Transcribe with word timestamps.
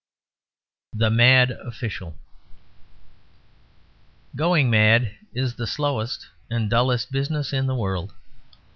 THE 0.95 1.11
MAD 1.11 1.51
OFFICIAL 1.63 2.15
Going 4.35 4.71
mad 4.71 5.11
is 5.35 5.53
the 5.53 5.67
slowest 5.67 6.25
and 6.49 6.71
dullest 6.71 7.11
business 7.11 7.53
in 7.53 7.67
the 7.67 7.75
world. 7.75 8.11